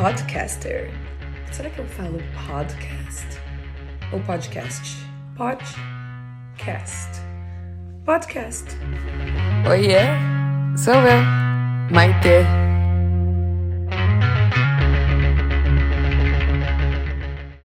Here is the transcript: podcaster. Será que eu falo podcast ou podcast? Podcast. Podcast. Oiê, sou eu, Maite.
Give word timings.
podcaster. 0.00 0.90
Será 1.52 1.68
que 1.68 1.78
eu 1.78 1.84
falo 1.84 2.18
podcast 2.46 3.26
ou 4.12 4.20
podcast? 4.20 4.96
Podcast. 5.36 7.20
Podcast. 8.06 8.64
Oiê, 9.68 10.00
sou 10.74 10.94
eu, 10.94 11.22
Maite. 11.92 12.59